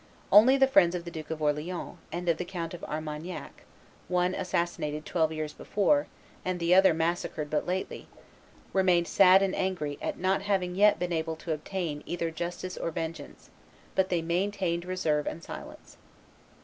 [0.31, 3.61] Only the friends of the Duke of Orleans, and of the Count of Armagnac,
[4.07, 6.07] one assassinated twelve years before,
[6.43, 8.07] and the other massacred but lately,
[8.73, 12.89] remained sad and angry at not having yet been able to obtain either justice or
[12.89, 13.51] vengeance;
[13.93, 15.97] but they maintained reserve and silence.